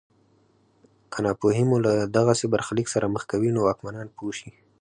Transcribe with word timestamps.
که 1.11 1.17
ناپوهي 1.25 1.63
مو 1.69 1.77
له 1.85 1.93
دغسې 2.17 2.45
برخلیک 2.53 2.87
سره 2.93 3.11
مخ 3.13 3.23
کوي 3.31 3.49
نو 3.55 3.59
واکمنان 3.63 4.07
پوه 4.17 4.33
شي. 4.39 4.49